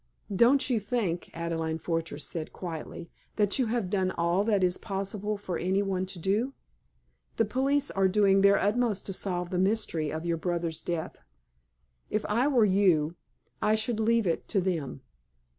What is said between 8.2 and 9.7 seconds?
their utmost to solve the